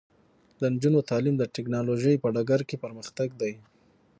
د 0.59 0.61
نجونو 0.73 0.99
تعلیم 1.09 1.35
د 1.37 1.43
ټیکنالوژۍ 1.55 2.15
په 2.19 2.27
ډګر 2.35 2.61
کې 2.69 2.81
پرمختګ 2.83 3.29
دی. 3.41 3.53